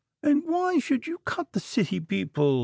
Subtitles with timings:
[0.23, 2.59] "And why should you cut the City people?"